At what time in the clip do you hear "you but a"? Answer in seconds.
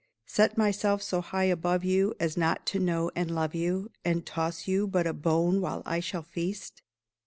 4.67-5.13